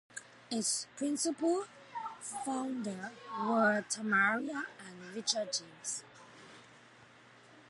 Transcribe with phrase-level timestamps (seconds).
[0.49, 1.65] Its principal
[2.19, 6.03] founders were Tamarra and Richard James.